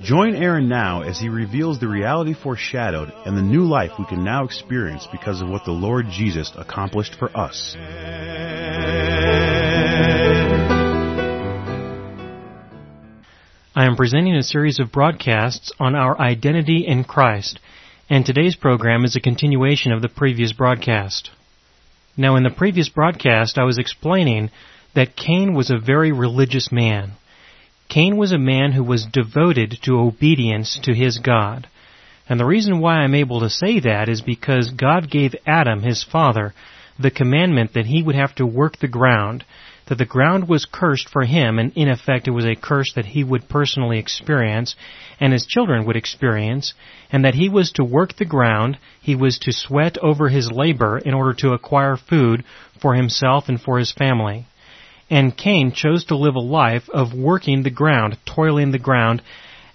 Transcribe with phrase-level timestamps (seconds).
[0.00, 4.22] Join Aaron now as he reveals the reality foreshadowed and the new life we can
[4.22, 7.74] now experience because of what the Lord Jesus accomplished for us.
[13.74, 17.58] I am presenting a series of broadcasts on our identity in Christ,
[18.08, 21.30] and today's program is a continuation of the previous broadcast.
[22.16, 24.50] Now, in the previous broadcast, I was explaining
[24.94, 27.12] that Cain was a very religious man.
[27.88, 31.66] Cain was a man who was devoted to obedience to his God.
[32.28, 36.04] And the reason why I'm able to say that is because God gave Adam, his
[36.04, 36.52] father,
[36.98, 39.44] the commandment that he would have to work the ground,
[39.86, 43.06] that the ground was cursed for him, and in effect it was a curse that
[43.06, 44.76] he would personally experience,
[45.18, 46.74] and his children would experience,
[47.10, 50.98] and that he was to work the ground, he was to sweat over his labor
[50.98, 52.44] in order to acquire food
[52.82, 54.44] for himself and for his family.
[55.10, 59.22] And Cain chose to live a life of working the ground, toiling the ground,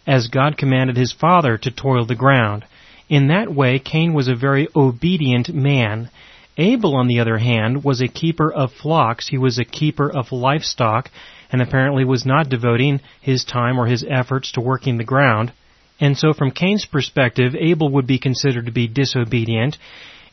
[0.05, 2.65] as God commanded his father to toil the ground.
[3.09, 6.09] In that way, Cain was a very obedient man.
[6.57, 9.27] Abel, on the other hand, was a keeper of flocks.
[9.27, 11.09] He was a keeper of livestock,
[11.51, 15.51] and apparently was not devoting his time or his efforts to working the ground.
[15.99, 19.77] And so from Cain's perspective, Abel would be considered to be disobedient,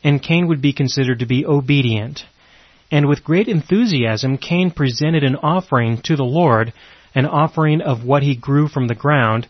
[0.03, 2.25] and Cain would be considered to be obedient.
[2.91, 6.73] And with great enthusiasm, Cain presented an offering to the Lord,
[7.15, 9.47] an offering of what he grew from the ground.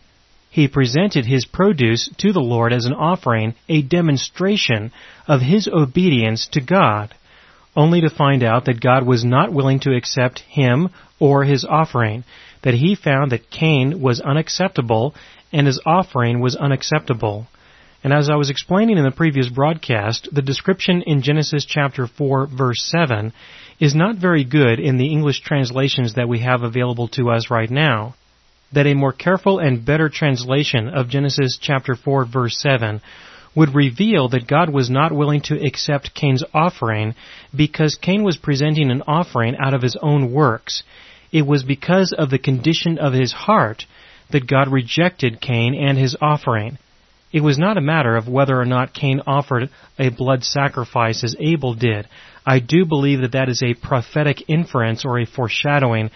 [0.48, 4.92] He presented his produce to the Lord as an offering, a demonstration
[5.26, 7.14] of his obedience to God,
[7.74, 12.22] only to find out that God was not willing to accept him or his offering,
[12.62, 15.14] that he found that Cain was unacceptable
[15.52, 17.48] and his offering was unacceptable.
[18.04, 22.46] And as I was explaining in the previous broadcast, the description in Genesis chapter 4
[22.46, 23.32] verse 7
[23.78, 27.70] is not very good in the English translations that we have available to us right
[27.70, 28.14] now.
[28.72, 33.00] That a more careful and better translation of Genesis chapter 4 verse 7
[33.54, 37.14] would reveal that God was not willing to accept Cain's offering
[37.54, 40.82] because Cain was presenting an offering out of his own works.
[41.30, 43.86] It was because of the condition of his heart
[44.30, 46.78] that God rejected Cain and his offering.
[47.32, 51.34] It was not a matter of whether or not Cain offered a blood sacrifice as
[51.40, 52.06] Abel did.
[52.44, 56.10] I do believe that that is a prophetic inference or a foreshadowing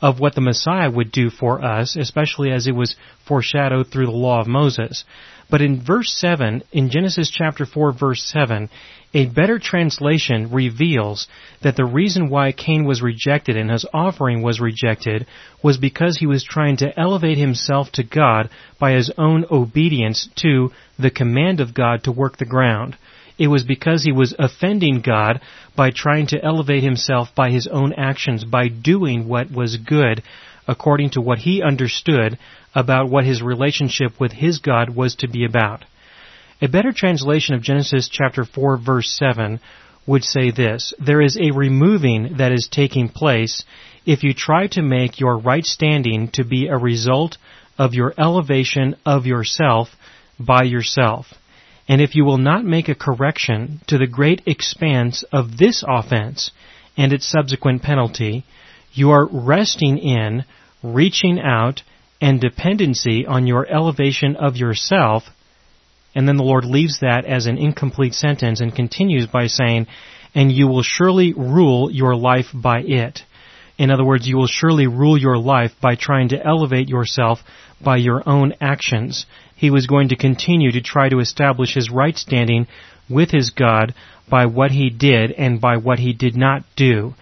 [0.00, 2.96] of what the Messiah would do for us, especially as it was
[3.26, 5.04] foreshadowed through the law of Moses.
[5.50, 8.70] But in verse 7, in Genesis chapter 4 verse 7,
[9.14, 11.26] a better translation reveals
[11.60, 15.26] that the reason why Cain was rejected and his offering was rejected
[15.62, 20.70] was because he was trying to elevate himself to God by his own obedience to
[20.98, 22.96] the command of God to work the ground.
[23.38, 25.40] It was because he was offending God
[25.76, 30.22] by trying to elevate himself by his own actions, by doing what was good
[30.66, 32.38] according to what he understood
[32.74, 35.84] about what his relationship with his God was to be about.
[36.62, 39.58] A better translation of Genesis chapter 4 verse 7
[40.06, 43.64] would say this, There is a removing that is taking place
[44.06, 47.36] if you try to make your right standing to be a result
[47.78, 49.88] of your elevation of yourself
[50.38, 51.34] by yourself.
[51.88, 56.52] And if you will not make a correction to the great expanse of this offense
[56.96, 58.44] and its subsequent penalty,
[58.92, 60.44] you are resting in,
[60.80, 61.82] reaching out,
[62.20, 65.24] and dependency on your elevation of yourself.
[66.14, 69.86] And then the Lord leaves that as an incomplete sentence and continues by saying,
[70.34, 73.20] and you will surely rule your life by it.
[73.78, 77.40] In other words, you will surely rule your life by trying to elevate yourself
[77.82, 79.26] by your own actions.
[79.56, 82.66] He was going to continue to try to establish his right standing
[83.08, 83.94] with his God
[84.28, 87.14] by what he did and by what he did not do.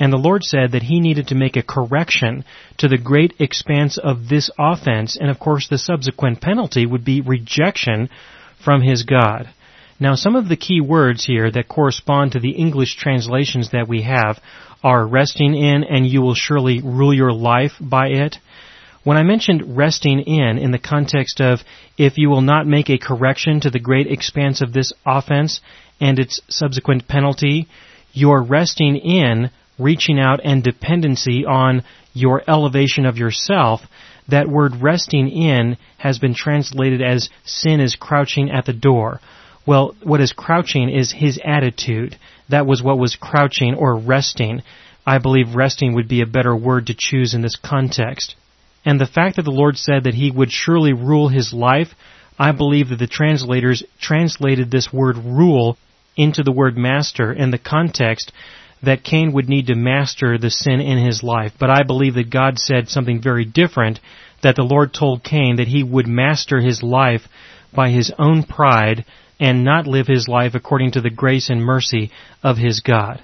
[0.00, 2.44] And the Lord said that he needed to make a correction
[2.78, 7.20] to the great expanse of this offense, and of course the subsequent penalty would be
[7.20, 8.08] rejection
[8.68, 9.48] from his God.
[9.98, 14.02] Now some of the key words here that correspond to the English translations that we
[14.02, 14.38] have
[14.84, 18.36] are resting in and you will surely rule your life by it.
[19.04, 21.60] When I mentioned resting in in the context of
[21.96, 25.62] if you will not make a correction to the great expanse of this offense
[25.98, 27.68] and its subsequent penalty,
[28.12, 33.80] you're resting in reaching out and dependency on your elevation of yourself,
[34.28, 39.20] that word resting in has been translated as sin is crouching at the door.
[39.66, 42.16] Well, what is crouching is his attitude.
[42.48, 44.62] That was what was crouching or resting.
[45.06, 48.34] I believe resting would be a better word to choose in this context.
[48.84, 51.88] And the fact that the Lord said that he would surely rule his life,
[52.38, 55.76] I believe that the translators translated this word rule
[56.16, 58.32] into the word master in the context
[58.82, 61.52] that Cain would need to master the sin in his life.
[61.58, 64.00] But I believe that God said something very different,
[64.42, 67.22] that the Lord told Cain that he would master his life
[67.74, 69.04] by his own pride
[69.40, 72.10] and not live his life according to the grace and mercy
[72.42, 73.22] of his God.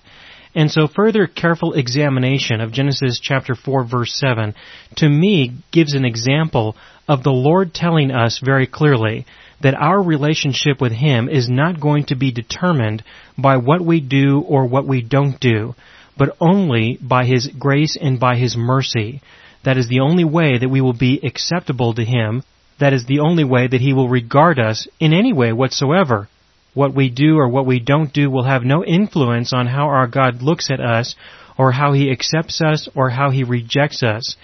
[0.55, 4.55] And so further careful examination of Genesis chapter 4 verse 7
[4.97, 6.77] to me gives an example
[7.09, 9.27] of the Lord telling us very clearly
[9.63, 13.03] that our relationship with Him is not going to be determined
[13.39, 15.75] by what we do or what we don't do,
[16.17, 19.21] but only by His grace and by His mercy.
[19.65, 22.43] That is the only way that we will be acceptable to Him.
[22.81, 26.29] That is the only way that He will regard us in any way whatsoever.
[26.75, 30.09] What we do or what we don't do will have no influence on how our
[30.09, 31.15] God looks at us
[31.57, 34.37] or how He accepts us or how He rejects us.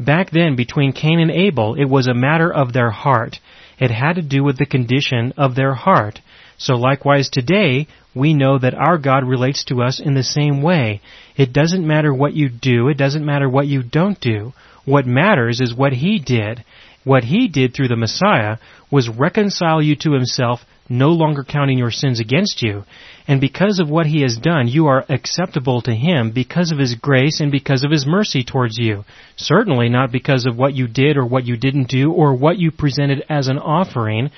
[0.00, 3.38] Back then, between Cain and Abel, it was a matter of their heart.
[3.78, 6.20] It had to do with the condition of their heart.
[6.56, 11.00] So likewise today, we know that our God relates to us in the same way.
[11.36, 14.52] It doesn't matter what you do, it doesn't matter what you don't do.
[14.84, 16.64] What matters is what He did.
[17.02, 18.58] What He did through the Messiah
[18.90, 22.84] was reconcile you to Himself, no longer counting your sins against you.
[23.26, 26.94] And because of what He has done, you are acceptable to Him because of His
[26.94, 29.04] grace and because of His mercy towards you.
[29.36, 32.70] Certainly not because of what you did or what you didn't do or what you
[32.70, 34.30] presented as an offering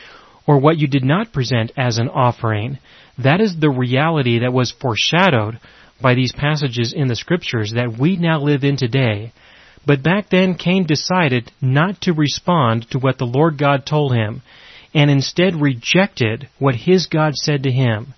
[0.46, 2.78] or what you did not present as an offering.
[3.18, 5.58] That is the reality that was foreshadowed
[6.00, 9.32] by these passages in the scriptures that we now live in today.
[9.86, 14.42] But back then Cain decided not to respond to what the Lord God told him
[14.94, 18.14] and instead rejected what his God said to him.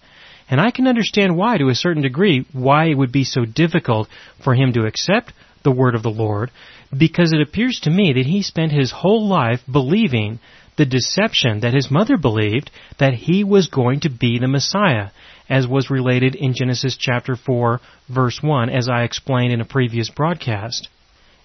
[0.51, 4.09] And I can understand why, to a certain degree, why it would be so difficult
[4.43, 6.51] for him to accept the word of the Lord,
[6.97, 10.39] because it appears to me that he spent his whole life believing
[10.77, 15.11] the deception that his mother believed that he was going to be the Messiah,
[15.51, 20.09] as was related in Genesis chapter 4 verse 1, as I explained in a previous
[20.09, 20.89] broadcast.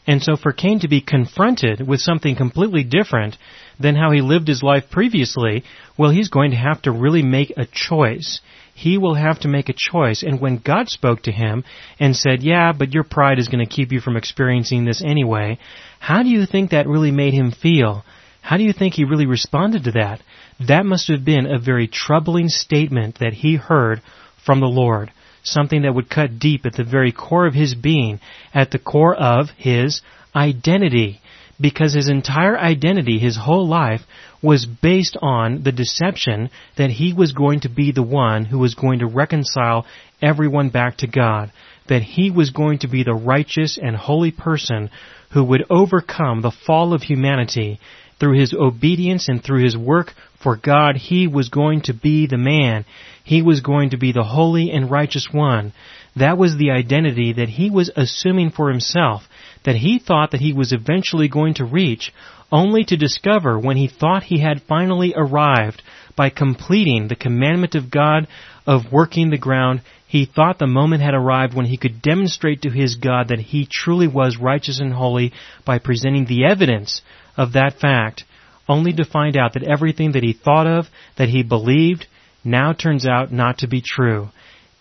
[0.06, 3.38] And so for Cain to be confronted with something completely different
[3.80, 5.64] than how he lived his life previously,
[5.98, 8.42] well, he's going to have to really make a choice
[8.74, 10.24] he will have to make a choice.
[10.24, 11.64] And when God spoke to him
[12.00, 15.60] and said, yeah, but your pride is going to keep you from experiencing this anyway,
[16.00, 18.04] how do you think that really made him feel?
[18.42, 20.22] How do you think he really responded to that?
[20.68, 24.02] That must have been a very troubling statement that he heard
[24.46, 25.12] from the Lord.
[25.44, 28.20] Something that would cut deep at the very core of his being,
[28.54, 30.02] at the core of his
[30.36, 31.22] identity
[31.60, 34.02] because his entire identity, his whole life,
[34.44, 38.76] was based on the deception that he was going to be the one who was
[38.76, 39.86] going to reconcile
[40.22, 41.52] everyone back to God,
[41.88, 44.90] that he was going to be the righteous and holy person
[45.32, 47.80] who would overcome the fall of humanity
[48.20, 50.14] through his obedience and through his work
[50.44, 52.86] for God, he was going to be the man.
[53.24, 55.74] He was going to be the holy and righteous one.
[56.18, 59.24] That was the identity that he was assuming for himself
[59.64, 62.12] that he thought that he was eventually going to reach,
[62.54, 65.82] only to discover when he thought he had finally arrived
[66.16, 68.28] by completing the commandment of God
[68.68, 72.70] of working the ground, he thought the moment had arrived when he could demonstrate to
[72.70, 75.34] his God that he truly was righteous and holy
[75.66, 77.02] by presenting the evidence
[77.36, 78.24] of that fact,
[78.70, 80.86] only to find out that everything that he thought of,
[81.18, 82.06] that he believed,
[82.46, 84.30] now turns out not to be true,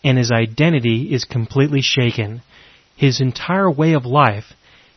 [0.05, 2.43] and his identity is completely shaken.
[2.97, 4.53] His entire way of life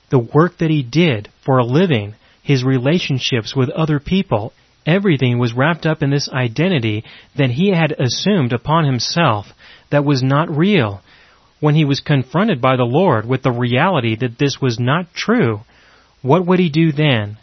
[0.10, 2.14] the work that he did for a living,
[2.46, 4.54] his relationships with other people,
[4.86, 7.04] everything was wrapped up in this identity
[7.36, 9.48] that he had assumed upon himself
[9.90, 11.02] that was not real.
[11.60, 15.62] When he was confronted by the Lord with the reality that this was not true,
[16.22, 17.38] what would he do then?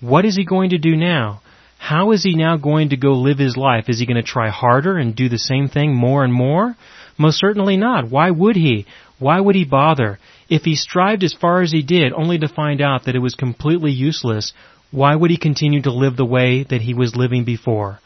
[0.00, 1.42] What is he going to do now?
[1.78, 3.84] How is he now going to go live his life?
[3.86, 6.74] Is he going to try harder and do the same thing more and more?
[7.16, 8.10] Most certainly not.
[8.10, 8.86] Why would he?
[9.20, 10.18] Why would he bother?
[10.50, 13.36] If he strived as far as he did only to find out that it was
[13.36, 14.52] completely useless,
[14.90, 18.00] why would he continue to live the way that he was living before?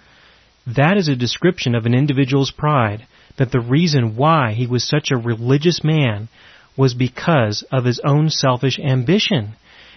[0.66, 3.06] That is a description of an individual's pride,
[3.38, 6.28] that the reason why he was such a religious man
[6.76, 9.54] was because of his own selfish ambition.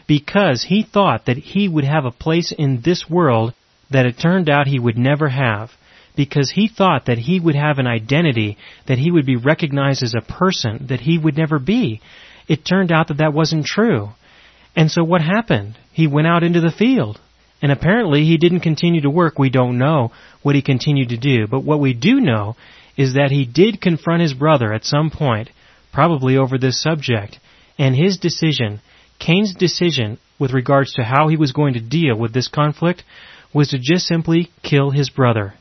[0.08, 3.54] Because he thought that he would have a place in this world
[3.92, 5.72] that it turned out he would never have
[6.16, 10.16] because he thought that he would have an identity, that he would be recognized as
[10.16, 12.02] a person that he would never be.
[12.48, 14.10] It turned out that that wasn't true.
[14.76, 15.78] And so what happened?
[15.92, 17.20] He went out into the field
[17.62, 19.40] And apparently he didn't continue to work.
[19.40, 20.12] We don't know
[20.44, 21.48] what he continued to do.
[21.48, 22.56] But what we do know
[22.96, 25.50] is that he did confront his brother at some point,
[25.92, 27.40] probably over this subject.
[27.78, 28.82] And his decision,
[29.20, 33.04] Cain's decision with regards to how he was going to deal with this conflict,
[33.54, 35.54] was to just simply kill his brother.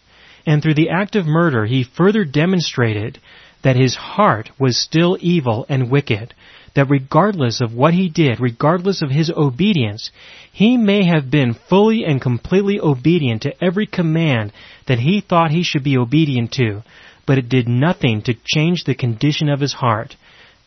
[0.45, 3.19] And through the act of murder, he further demonstrated
[3.65, 6.35] that his heart was still evil and wicked,
[6.77, 10.11] that regardless of what he did, regardless of his obedience,
[10.53, 14.53] he may have been fully and completely obedient to every command
[14.87, 16.83] that he thought he should be obedient to,
[17.27, 20.15] but it did nothing to change the condition of his heart.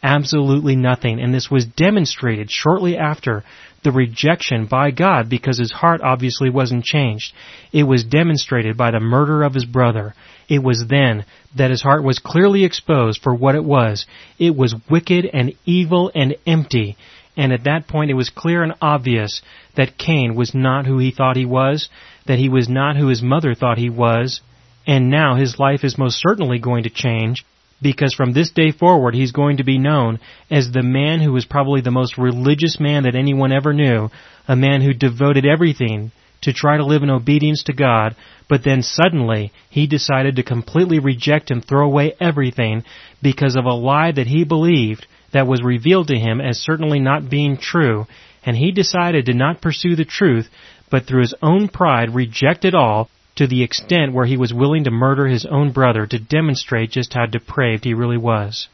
[0.01, 1.21] Absolutely nothing.
[1.21, 3.43] And this was demonstrated shortly after
[3.83, 7.33] the rejection by God because his heart obviously wasn't changed.
[7.71, 10.15] It was demonstrated by the murder of his brother.
[10.49, 11.25] It was then
[11.55, 14.05] that his heart was clearly exposed for what it was.
[14.39, 16.97] It was wicked and evil and empty.
[17.37, 19.41] And at that point it was clear and obvious
[19.75, 21.87] that Cain was not who he thought he was,
[22.25, 24.41] that he was not who his mother thought he was,
[24.87, 27.45] and now his life is most certainly going to change,
[27.81, 31.45] because from this day forward he's going to be known as the man who was
[31.45, 34.09] probably the most religious man that anyone ever knew,
[34.47, 38.15] a man who devoted everything to try to live in obedience to God,
[38.47, 42.83] but then suddenly he decided to completely reject and throw away everything
[43.21, 47.29] because of a lie that he believed that was revealed to him as certainly not
[47.29, 48.07] being true,
[48.45, 50.49] and he decided to not pursue the truth,
[50.89, 54.83] but through his own pride reject it all to the extent where he was willing
[54.83, 58.67] to murder his own brother to demonstrate just how depraved he really was.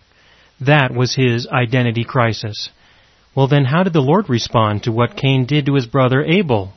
[0.59, 2.69] That was his identity crisis.
[3.35, 6.73] Well then how did the Lord respond to what Cain did to his brother Abel?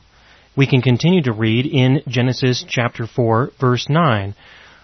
[0.55, 4.35] We can continue to read in Genesis chapter 4 verse 9,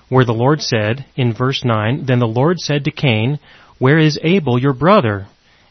[0.10, 3.40] where the Lord said, in verse 9, Then the Lord said to Cain,
[3.80, 5.28] Where is Abel your brother?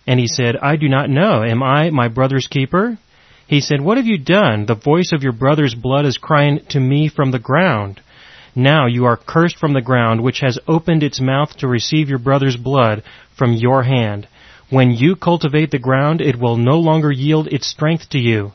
[0.07, 1.43] And he said, I do not know.
[1.45, 2.99] Am I my brother's keeper?
[3.47, 4.67] He said, What have you done?
[4.67, 8.01] The voice of your brother's blood is crying to me from the ground.
[8.57, 12.19] Now you are cursed from the ground, which has opened its mouth to receive your
[12.19, 13.03] brother's blood
[13.37, 14.29] from your hand.
[14.71, 18.53] When you cultivate the ground, it will no longer yield its strength to you.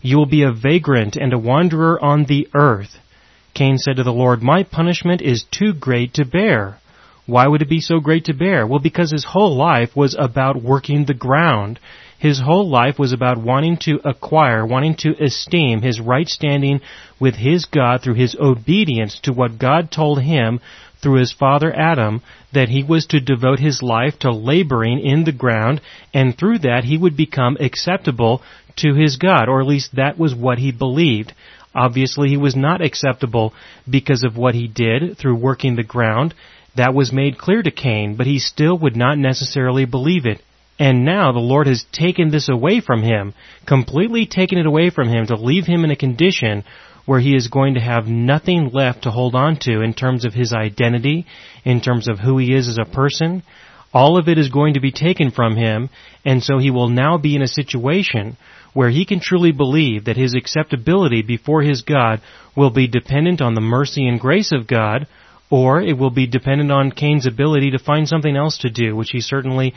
[0.00, 2.98] You will be a vagrant and a wanderer on the earth.
[3.54, 6.78] Cain said to the Lord, My punishment is too great to bear.
[7.26, 8.66] Why would it be so great to bear?
[8.66, 11.80] Well, because his whole life was about working the ground.
[12.18, 16.80] His whole life was about wanting to acquire, wanting to esteem his right standing
[17.18, 20.60] with his God through his obedience to what God told him
[21.06, 22.20] through his father Adam
[22.52, 25.80] that he was to devote his life to laboring in the ground
[26.12, 28.42] and through that he would become acceptable
[28.74, 31.32] to his God, or at least that was what he believed.
[31.72, 33.54] Obviously he was not acceptable
[33.88, 36.34] because of what he did through working the ground.
[36.74, 40.42] That was made clear to Cain, but he still would not necessarily believe it.
[40.76, 43.32] And now the Lord has taken this away from him,
[43.64, 46.64] completely taken it away from him to leave him in a condition
[47.06, 50.34] where he is going to have nothing left to hold on to in terms of
[50.34, 51.24] his identity,
[51.64, 53.42] in terms of who he is as a person.
[53.94, 55.88] All of it is going to be taken from him,
[56.24, 58.36] and so he will now be in a situation
[58.74, 62.20] where he can truly believe that his acceptability before his God
[62.54, 65.06] will be dependent on the mercy and grace of God,
[65.48, 69.10] or it will be dependent on Cain's ability to find something else to do, which
[69.12, 69.72] he certainly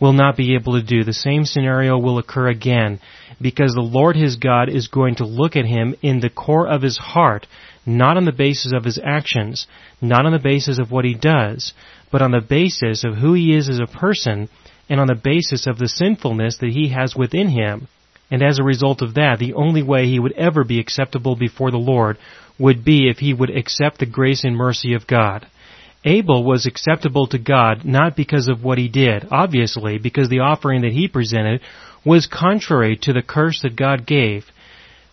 [0.00, 1.04] will not be able to do.
[1.04, 3.00] The same scenario will occur again
[3.40, 6.82] because the Lord his God is going to look at him in the core of
[6.82, 7.46] his heart,
[7.84, 9.66] not on the basis of his actions,
[10.00, 11.72] not on the basis of what he does,
[12.10, 14.48] but on the basis of who he is as a person
[14.88, 17.88] and on the basis of the sinfulness that he has within him.
[18.30, 21.70] And as a result of that, the only way he would ever be acceptable before
[21.70, 22.18] the Lord
[22.58, 25.46] would be if he would accept the grace and mercy of God.
[26.04, 30.82] Abel was acceptable to God not because of what he did, obviously, because the offering
[30.82, 31.60] that he presented
[32.04, 34.44] was contrary to the curse that God gave.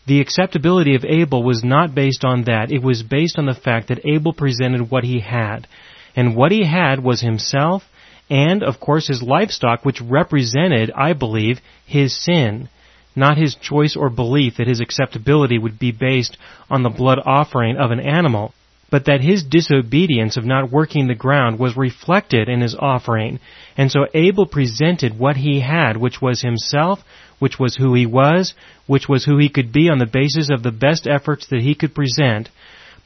[0.07, 2.71] The acceptability of Abel was not based on that.
[2.71, 5.67] It was based on the fact that Abel presented what he had.
[6.15, 7.83] And what he had was himself
[8.29, 12.69] and, of course, his livestock, which represented, I believe, his sin.
[13.15, 16.37] Not his choice or belief that his acceptability would be based
[16.69, 18.53] on the blood offering of an animal
[18.91, 23.39] but that his disobedience of not working the ground was reflected in his offering.
[23.77, 26.99] And so Abel presented what he had, which was himself,
[27.37, 28.53] which was who he was,
[28.87, 31.75] which was who he could be on the basis of the best efforts that he
[31.75, 32.49] could present.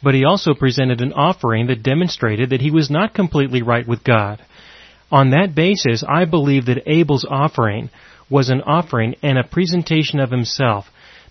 [0.01, 4.03] But he also presented an offering that demonstrated that he was not completely right with
[4.03, 4.41] God.
[5.11, 7.89] On that basis, I believe that Abel's offering
[8.29, 10.85] was an offering and a presentation of himself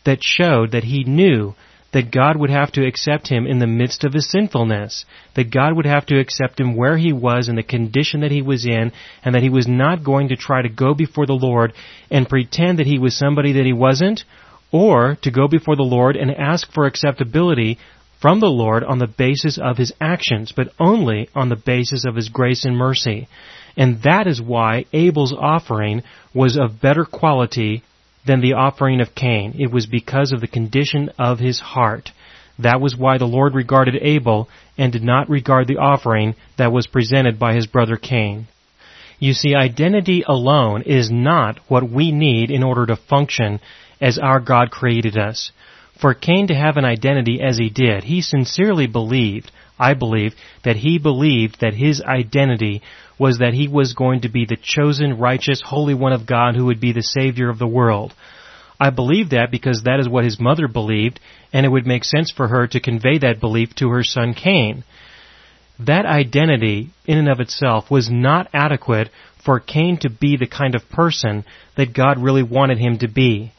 [0.04, 1.54] that showed that he knew
[1.92, 5.76] that God would have to accept him in the midst of his sinfulness, that God
[5.76, 8.92] would have to accept him where he was in the condition that he was in,
[9.24, 11.72] and that he was not going to try to go before the Lord
[12.10, 14.24] and pretend that he was somebody that he wasn't,
[14.70, 17.78] or to go before the Lord and ask for acceptability
[18.22, 22.14] from the Lord on the basis of his actions, but only on the basis of
[22.14, 23.28] his grace and mercy.
[23.76, 27.82] And that is why Abel's offering was of better quality
[28.26, 29.56] than the offering of Cain.
[29.58, 32.10] It was because of the condition of his heart.
[32.58, 34.48] That was why the Lord regarded Abel
[34.78, 38.46] and did not regard the offering that was presented by his brother Cain.
[39.18, 43.60] You see, identity alone is not what we need in order to function
[44.00, 45.52] as our God created us.
[46.00, 50.76] For Cain to have an identity as he did, he sincerely believed, I believe, that
[50.76, 52.82] he believed that his identity
[53.18, 56.66] was that he was going to be the chosen, righteous, holy one of God who
[56.66, 58.14] would be the Savior of the world.
[58.78, 61.18] I believe that because that is what his mother believed,
[61.52, 64.84] and it would make sense for her to convey that belief to her son Cain.
[65.80, 69.10] That identity, in and of itself, was not adequate
[69.44, 71.44] for Cain to be the kind of person
[71.76, 73.52] that God really wanted him to be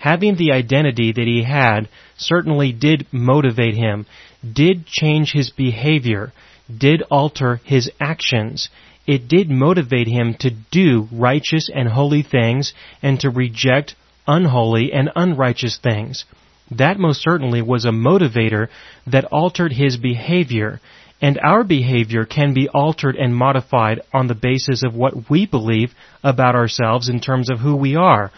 [0.00, 4.06] having the identity that he had certainly did motivate him,
[4.44, 6.32] did change his behavior,
[6.78, 8.68] did alter his actions.
[9.06, 15.10] It did motivate him to do righteous and holy things and to reject unholy and
[15.14, 16.24] unrighteous things.
[16.70, 18.68] That most certainly was a motivator
[19.06, 20.80] that altered his behavior.
[21.20, 25.92] And our behavior can be altered and modified on the basis of what we believe
[26.22, 28.30] about ourselves in terms of who we are.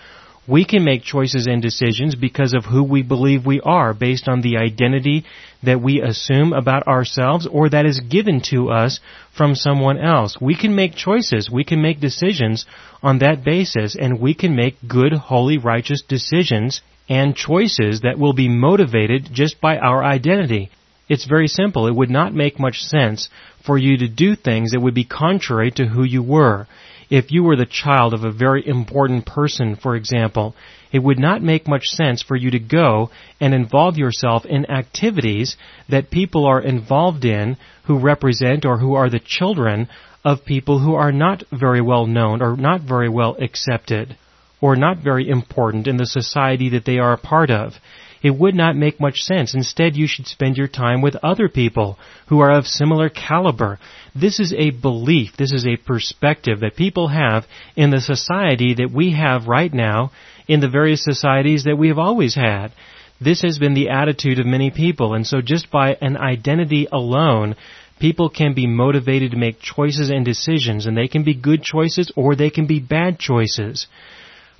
[0.49, 4.41] We can make choices and decisions because of who we believe we are based on
[4.41, 5.25] the identity
[5.63, 8.99] that we assume about ourselves or that is given to us
[9.37, 10.37] from someone else.
[10.41, 12.67] We can make choices, we can make decisions
[13.05, 18.33] on that basis and we can make good, holy, righteous decisions and choices that will
[18.33, 20.71] be motivated just by our identity.
[21.09, 21.87] It's very simple.
[21.87, 23.29] It would not make much sense
[23.65, 26.67] for you to do things that would be contrary to who you were.
[27.13, 30.57] If you were the child of a very important person, for example,
[30.93, 35.59] it would not make much sense for you to go and involve yourself in activities
[35.91, 39.91] that people are involved in who represent or who are the children
[40.25, 44.17] of people who are not very well known or not very well accepted
[44.63, 47.75] or not very important in the society that they are a part of
[48.23, 49.55] it would not make much sense.
[49.55, 53.79] Instead, you should spend your time with other people who are of similar caliber.
[54.15, 58.93] This is a belief, this is a perspective that people have in the society that
[58.93, 60.13] we have right now,
[60.47, 62.73] in the various societies that we have always had.
[63.21, 67.55] This has been the attitude of many people, and so just by an identity alone,
[68.01, 72.11] people can be motivated to make choices and decisions, and they can be good choices
[72.17, 73.87] or they can be bad choices.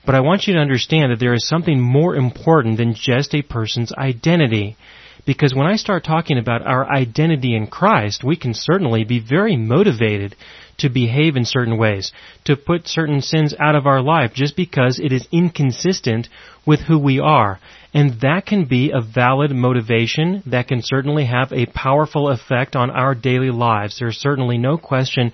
[0.05, 3.43] But I want you to understand that there is something more important than just a
[3.43, 4.77] person's identity.
[5.25, 9.57] Because when I start talking about our identity in Christ, we can certainly be very
[9.57, 10.35] motivated
[10.79, 12.11] to behave in certain ways,
[12.45, 16.29] to put certain sins out of our life just because it is inconsistent
[16.67, 17.61] with who we are.
[17.95, 22.91] And that can be a valid motivation that can certainly have a powerful effect on
[22.91, 23.99] our daily lives.
[23.99, 25.33] There's certainly no question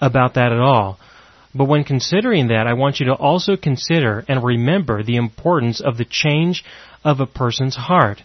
[0.00, 0.98] about that at all.
[1.54, 5.96] But when considering that, I want you to also consider and remember the importance of
[5.96, 6.64] the change
[7.04, 8.22] of a person's heart.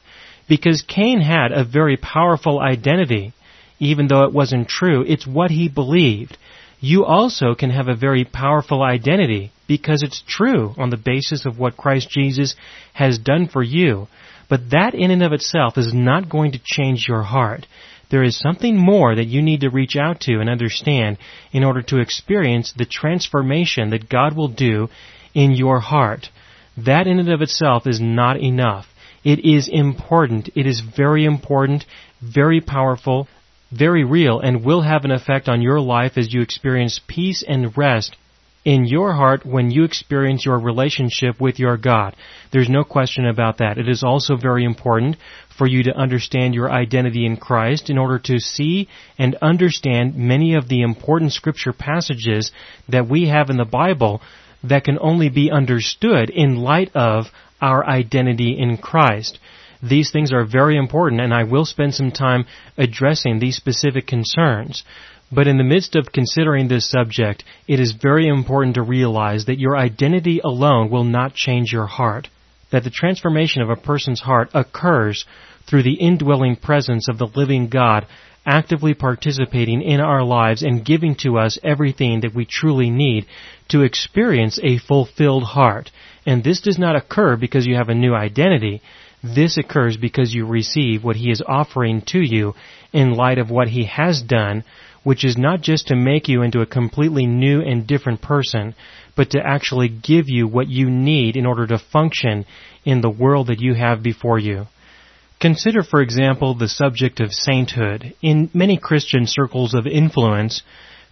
[0.49, 3.33] Because Cain had a very powerful identity.
[3.79, 6.37] Even though it wasn't true, it's what he believed.
[6.79, 11.59] You also can have a very powerful identity because it's true on the basis of
[11.59, 12.55] what Christ Jesus
[12.93, 14.07] has done for you.
[14.49, 17.67] But that in and of itself is not going to change your heart.
[18.11, 21.17] There is something more that you need to reach out to and understand
[21.53, 24.89] in order to experience the transformation that God will do
[25.33, 26.29] in your heart.
[26.75, 28.85] That in and of itself is not enough.
[29.23, 30.49] It is important.
[30.55, 31.85] It is very important,
[32.21, 33.29] very powerful,
[33.71, 37.77] very real, and will have an effect on your life as you experience peace and
[37.77, 38.17] rest
[38.63, 42.15] in your heart when you experience your relationship with your God.
[42.51, 43.77] There's no question about that.
[43.77, 45.17] It is also very important
[45.57, 50.55] for you to understand your identity in Christ in order to see and understand many
[50.55, 52.51] of the important scripture passages
[52.89, 54.21] that we have in the Bible
[54.63, 57.25] that can only be understood in light of
[57.61, 59.39] our identity in Christ.
[59.81, 62.45] These things are very important and I will spend some time
[62.77, 64.83] addressing these specific concerns.
[65.31, 69.59] But in the midst of considering this subject, it is very important to realize that
[69.59, 72.27] your identity alone will not change your heart.
[72.71, 75.25] That the transformation of a person's heart occurs
[75.67, 78.05] through the indwelling presence of the living God
[78.45, 83.25] actively participating in our lives and giving to us everything that we truly need
[83.69, 85.91] to experience a fulfilled heart.
[86.25, 88.81] And this does not occur because you have a new identity.
[89.23, 92.55] This occurs because you receive what He is offering to you
[92.93, 94.63] in light of what He has done
[95.03, 98.75] which is not just to make you into a completely new and different person,
[99.15, 102.45] but to actually give you what you need in order to function
[102.85, 104.67] in the world that you have before you.
[105.39, 108.13] Consider, for example, the subject of sainthood.
[108.21, 110.61] In many Christian circles of influence,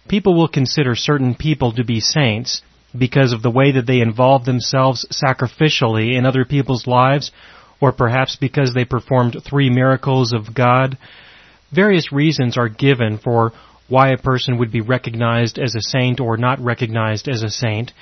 [0.08, 2.62] people will consider certain people to be saints
[2.96, 7.32] because of the way that they involve themselves sacrificially in other people's lives,
[7.80, 10.96] or perhaps because they performed three miracles of God.
[11.72, 13.52] Various reasons are given for
[13.88, 17.92] why a person would be recognized as a saint or not recognized as a saint.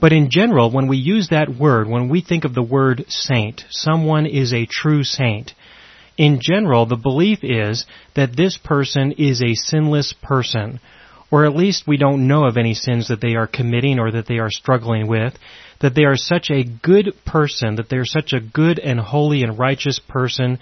[0.00, 3.64] But in general, when we use that word, when we think of the word saint,
[3.70, 5.52] someone is a true saint.
[6.18, 10.80] In general, the belief is that this person is a sinless person,
[11.30, 14.26] or at least we don't know of any sins that they are committing or that
[14.26, 15.34] they are struggling with,
[15.80, 19.42] that they are such a good person, that they are such a good and holy
[19.42, 20.58] and righteous person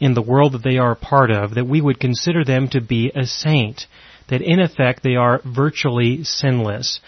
[0.00, 2.80] in the world that they are a part of, that we would consider them to
[2.80, 3.86] be a saint,
[4.28, 7.00] that in effect they are virtually sinless.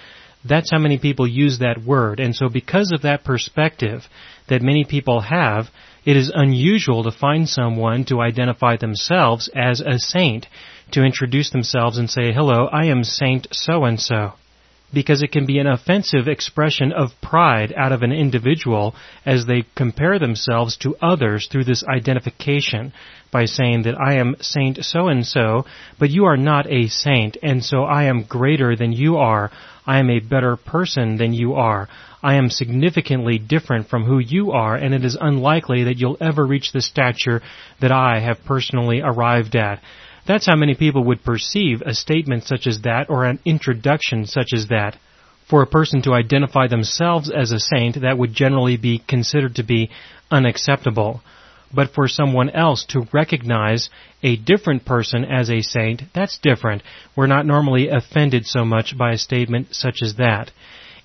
[0.45, 4.03] That's how many people use that word, and so because of that perspective
[4.49, 5.67] that many people have,
[6.05, 10.47] it is unusual to find someone to identify themselves as a saint
[10.93, 14.33] to introduce themselves and say, hello, I am Saint so and so.
[14.93, 19.65] Because it can be an offensive expression of pride out of an individual as they
[19.77, 22.93] compare themselves to others through this identification
[23.31, 25.65] by saying that I am Saint so and so,
[25.99, 29.51] but you are not a saint, and so I am greater than you are.
[29.87, 31.89] I am a better person than you are.
[32.23, 36.45] I am significantly different from who you are, and it is unlikely that you'll ever
[36.45, 37.41] reach the stature
[37.81, 39.81] that I have personally arrived at.
[40.31, 44.51] That's how many people would perceive a statement such as that or an introduction such
[44.55, 44.97] as that.
[45.49, 49.65] For a person to identify themselves as a saint, that would generally be considered to
[49.65, 49.91] be
[50.31, 51.21] unacceptable.
[51.75, 53.91] But for someone else to recognize
[54.23, 56.85] a different person as a saint, that's different.
[57.17, 60.53] We're not normally offended so much by a statement such as that.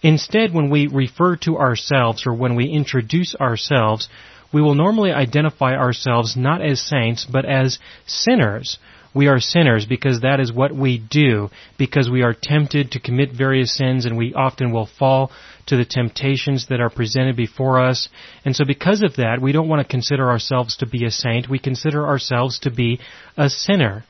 [0.04, 4.08] Instead, when we refer to ourselves or when we introduce ourselves,
[4.54, 8.78] we will normally identify ourselves not as saints, but as sinners
[9.16, 13.32] we are sinners because that is what we do, because we are tempted to commit
[13.32, 15.32] various sins and we often will fall
[15.68, 18.10] to the temptations that are presented before us.
[18.44, 21.50] And so because of that, we don't want to consider ourselves to be a saint,
[21.50, 23.00] we consider ourselves to be
[23.38, 24.04] a sinner.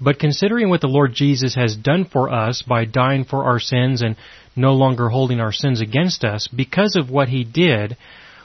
[0.00, 4.00] But considering what the Lord Jesus has done for us by dying for our sins
[4.00, 4.16] and
[4.54, 7.96] no longer holding our sins against us, because of what He did,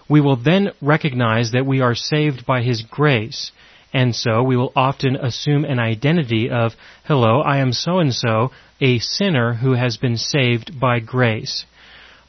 [0.10, 3.52] we will then recognize that we are saved by His grace.
[3.94, 6.74] And so we will often assume an identity of,
[7.06, 11.66] hello, I am so and so, a sinner who has been saved by grace.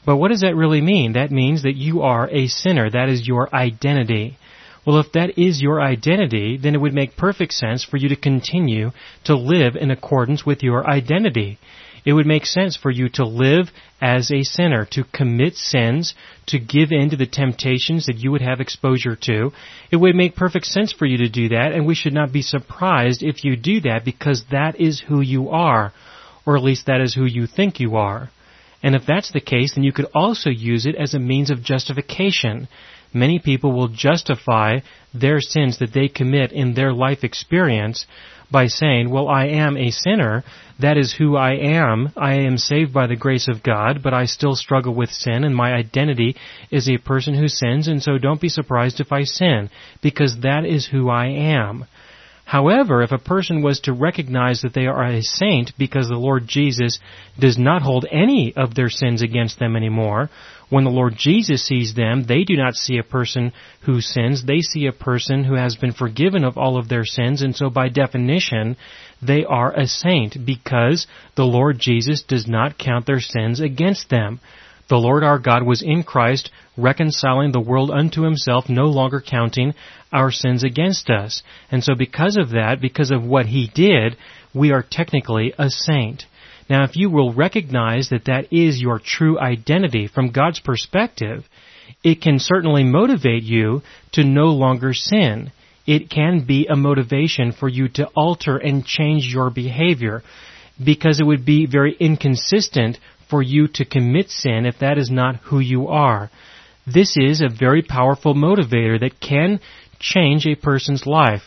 [0.05, 1.13] But what does that really mean?
[1.13, 2.89] That means that you are a sinner.
[2.89, 4.37] That is your identity.
[4.85, 8.15] Well, if that is your identity, then it would make perfect sense for you to
[8.15, 8.91] continue
[9.25, 11.59] to live in accordance with your identity
[12.05, 16.13] it would make sense for you to live as a sinner, to commit sins,
[16.47, 19.51] to give in to the temptations that you would have exposure to.
[19.91, 22.41] It would make perfect sense for you to do that, and we should not be
[22.41, 25.93] surprised if you do that because that is who you are,
[26.45, 28.29] or at least that is who you think you are.
[28.81, 31.61] And if that's the case, then you could also use it as a means of
[31.61, 32.69] justification.
[33.13, 34.79] Many people will justify
[35.13, 38.05] their sins that they commit in their life experience
[38.51, 40.43] by saying, well, I am a sinner.
[40.79, 42.11] That is who I am.
[42.15, 45.55] I am saved by the grace of God, but I still struggle with sin and
[45.55, 46.35] my identity
[46.71, 49.69] is a person who sins and so don't be surprised if I sin
[50.01, 51.85] because that is who I am.
[52.45, 56.47] However, if a person was to recognize that they are a saint because the Lord
[56.47, 56.97] Jesus
[57.39, 60.31] does not hold any of their sins against them anymore,
[60.69, 64.43] when the Lord Jesus sees them, they do not see a person who sins.
[64.43, 67.69] They see a person who has been forgiven of all of their sins, and so
[67.69, 68.77] by definition,
[69.21, 74.39] they are a saint because the Lord Jesus does not count their sins against them.
[74.89, 79.73] The Lord our God was in Christ, reconciling the world unto himself, no longer counting
[80.11, 81.43] our sins against us.
[81.71, 84.17] And so because of that, because of what he did,
[84.53, 86.25] we are technically a saint.
[86.69, 91.43] Now, if you will recognize that that is your true identity from God's perspective,
[92.03, 93.81] it can certainly motivate you
[94.13, 95.51] to no longer sin.
[95.87, 100.21] It can be a motivation for you to alter and change your behavior
[100.83, 105.37] because it would be very inconsistent for you to commit sin if that is not
[105.37, 106.29] who you are.
[106.85, 109.59] This is a very powerful motivator that can
[109.99, 111.41] change a person's life.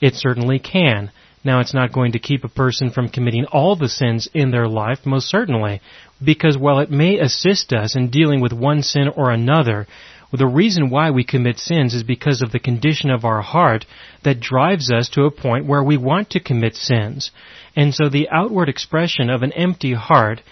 [0.00, 1.10] It certainly can.
[1.46, 4.66] Now, it's not going to keep a person from committing all the sins in their
[4.66, 5.80] life, most certainly,
[6.20, 9.86] because while it may assist us in dealing with one sin or another,
[10.32, 13.86] the reason why we commit sins is because of the condition of our heart
[14.24, 17.30] that drives us to a point where we want to commit sins.
[17.76, 20.42] And so the outward expression of an empty heart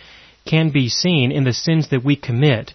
[0.47, 2.73] can be seen in the sins that we commit.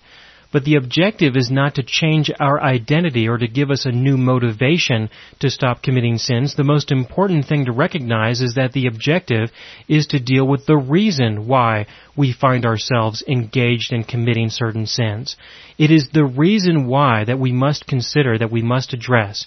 [0.51, 4.17] But the objective is not to change our identity or to give us a new
[4.17, 5.09] motivation
[5.39, 6.55] to stop committing sins.
[6.55, 9.51] The most important thing to recognize is that the objective
[9.87, 11.85] is to deal with the reason why
[12.17, 15.37] we find ourselves engaged in committing certain sins.
[15.77, 19.45] It is the reason why that we must consider, that we must address.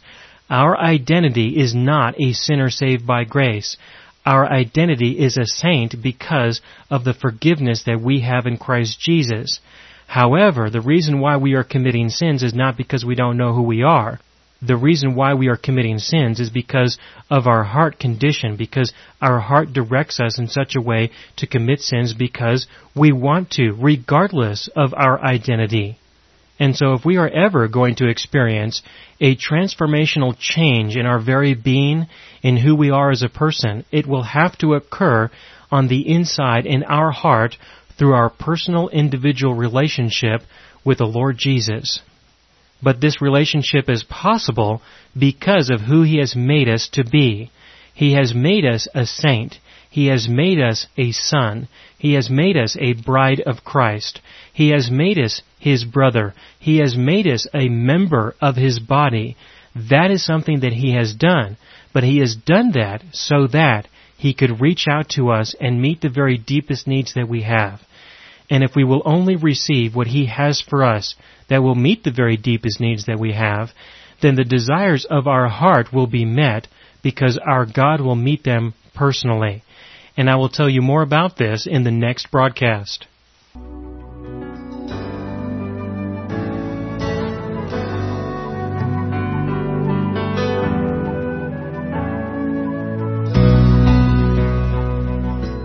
[0.49, 3.77] Our identity is not a sinner saved by grace.
[4.25, 6.61] Our identity is a saint because
[6.91, 9.59] of the forgiveness that we have in Christ Jesus.
[10.12, 13.62] However, the reason why we are committing sins is not because we don't know who
[13.62, 14.20] we are.
[14.61, 16.98] The reason why we are committing sins is because
[17.31, 21.81] of our heart condition, because our heart directs us in such a way to commit
[21.81, 25.96] sins because we want to, regardless of our identity.
[26.59, 28.83] And so if we are ever going to experience
[29.18, 32.07] a transformational change in our very being,
[32.42, 35.31] in who we are as a person, it will have to occur
[35.70, 37.57] on the inside in our heart
[37.98, 40.42] through our personal individual relationship
[40.85, 42.00] with the Lord Jesus.
[42.83, 44.83] But this relationship is possible
[45.18, 47.50] because of who He has made us to be.
[47.94, 49.59] He has made us a saint.
[49.88, 51.68] He has made us a son.
[51.98, 54.20] He has made us a bride of Christ.
[54.52, 56.35] He has made us His brother.
[56.59, 59.37] He has made us a member of His body.
[59.90, 61.59] That is something that He has done.
[61.92, 63.87] But He has done that so that
[64.22, 67.80] He could reach out to us and meet the very deepest needs that we have.
[68.48, 71.16] And if we will only receive what He has for us
[71.48, 73.70] that will meet the very deepest needs that we have,
[74.20, 76.68] then the desires of our heart will be met
[77.02, 79.64] because our God will meet them personally.
[80.16, 83.08] And I will tell you more about this in the next broadcast.